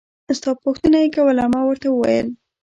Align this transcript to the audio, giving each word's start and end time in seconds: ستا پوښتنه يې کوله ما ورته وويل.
ستا 0.39 0.51
پوښتنه 0.63 0.97
يې 1.03 1.07
کوله 1.15 1.45
ما 1.53 1.61
ورته 1.65 1.87
وويل. 1.91 2.27